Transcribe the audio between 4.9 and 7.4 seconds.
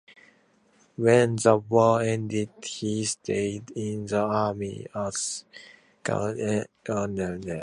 as garrison commander at